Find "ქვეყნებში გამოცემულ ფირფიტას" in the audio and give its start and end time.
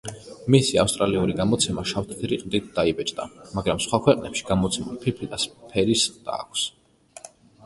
4.07-5.47